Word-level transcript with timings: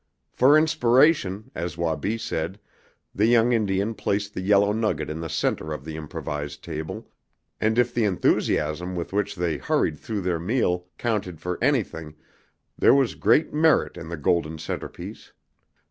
For 0.31 0.57
inspiration, 0.57 1.51
as 1.53 1.77
Wabi 1.77 2.17
said, 2.17 2.59
the 3.13 3.27
young 3.27 3.51
Indian 3.51 3.93
placed 3.93 4.33
the 4.33 4.41
yellow 4.41 4.71
nugget 4.73 5.11
in 5.11 5.19
the 5.19 5.29
center 5.29 5.71
of 5.73 5.85
the 5.85 5.95
improvised 5.95 6.63
table, 6.63 7.07
and 7.59 7.77
if 7.77 7.93
the 7.93 8.05
enthusiasm 8.05 8.95
with 8.95 9.13
which 9.13 9.35
they 9.35 9.57
hurried 9.59 9.99
through 9.99 10.21
their 10.21 10.39
meal 10.39 10.87
counted 10.97 11.39
for 11.39 11.59
anything 11.63 12.15
there 12.79 12.95
was 12.95 13.13
great 13.13 13.53
merit 13.53 13.95
in 13.95 14.09
the 14.09 14.17
golden 14.17 14.57
centerpiece. 14.57 15.33